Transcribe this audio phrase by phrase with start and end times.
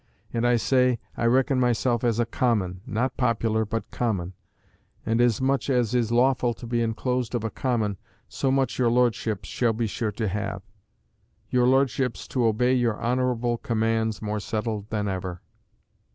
[0.33, 4.33] And I say, I reckon myself as a common (not popular but common);
[5.05, 8.89] and as much as is lawful to be enclosed of a common, so much your
[8.89, 10.63] Lordship shall be sure to have.
[11.51, 15.43] Your Lordship's to obey your honourable commands, more settled than ever."